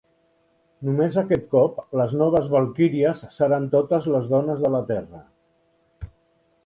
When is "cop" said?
1.51-1.83